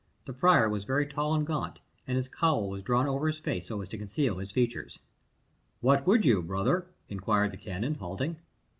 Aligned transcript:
The 0.25 0.33
friar 0.33 0.67
was 0.67 0.83
very 0.83 1.05
tall 1.05 1.35
and 1.35 1.45
gaunt, 1.45 1.79
and 2.07 2.17
his 2.17 2.27
cowl 2.27 2.71
was 2.71 2.81
drawn 2.81 3.05
over 3.05 3.27
his 3.27 3.37
face 3.37 3.67
so 3.67 3.81
as 3.81 3.89
to 3.89 3.99
conceal 3.99 4.39
his 4.39 4.51
features. 4.51 4.97
"What 5.79 6.07
would 6.07 6.25
you, 6.25 6.41
brother?" 6.41 6.87
inquired 7.07 7.51
the 7.51 7.57
canon, 7.57 7.93
halting. 7.93 8.37